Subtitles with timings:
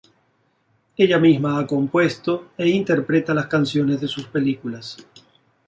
[1.01, 4.97] Ella misma ha compuesto e interpreta las canciones de sus películas.